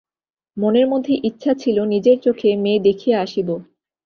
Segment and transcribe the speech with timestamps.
[0.57, 3.47] মনের মধ্যে ইচ্ছা ছিল, নিজের চোখে মেয়ে দেখিয়া আসিব।